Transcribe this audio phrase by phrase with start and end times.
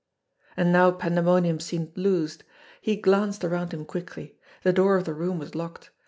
[0.57, 2.43] And now pandemonium seemed loosed!
[2.81, 4.35] He glanced around him quickly.
[4.63, 5.91] The door of the room was locked.